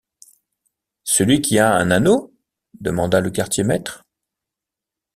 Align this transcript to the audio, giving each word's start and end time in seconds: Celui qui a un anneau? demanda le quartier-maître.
Celui 1.03 1.41
qui 1.41 1.59
a 1.59 1.75
un 1.75 1.91
anneau? 1.91 2.33
demanda 2.79 3.21
le 3.21 3.29
quartier-maître. 3.29 4.01